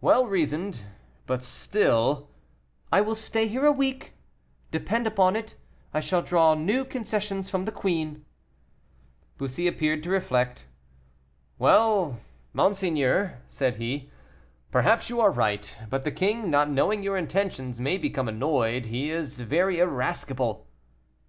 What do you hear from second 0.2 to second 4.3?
reasoned, but still" "I will stay here a week;